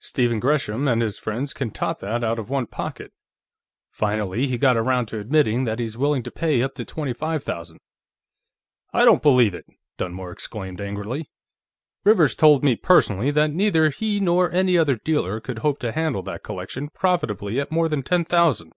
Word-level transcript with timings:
Stephen 0.00 0.40
Gresham 0.40 0.88
and 0.88 1.02
his 1.02 1.18
friends 1.18 1.52
can 1.52 1.70
top 1.70 1.98
that 1.98 2.24
out 2.24 2.38
of 2.38 2.48
one 2.48 2.64
pocket. 2.66 3.12
Finally, 3.90 4.46
he 4.46 4.56
got 4.56 4.74
around 4.74 5.04
to 5.04 5.18
admitting 5.18 5.64
that 5.64 5.78
he's 5.80 5.98
willing 5.98 6.22
to 6.22 6.30
pay 6.30 6.62
up 6.62 6.72
to 6.72 6.82
twenty 6.82 7.12
five 7.12 7.42
thousand." 7.44 7.78
"I 8.94 9.04
don't 9.04 9.20
believe 9.20 9.52
it!" 9.52 9.66
Dunmore 9.98 10.30
exclaimed 10.32 10.80
angrily. 10.80 11.28
"Rivers 12.04 12.34
told 12.34 12.64
me 12.64 12.74
personally, 12.74 13.30
that 13.32 13.50
neither 13.50 13.90
he 13.90 14.18
nor 14.18 14.50
any 14.50 14.78
other 14.78 14.96
dealer 14.96 15.40
could 15.40 15.58
hope 15.58 15.78
to 15.80 15.92
handle 15.92 16.22
that 16.22 16.42
collection 16.42 16.88
profitably 16.88 17.60
at 17.60 17.70
more 17.70 17.90
than 17.90 18.02
ten 18.02 18.24
thousand." 18.24 18.72